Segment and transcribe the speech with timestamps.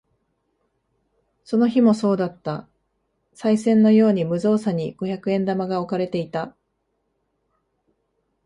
[1.43, 2.67] その日もそうだった。
[3.35, 6.55] 賽銭のように無造作に五百円玉が置かれていた。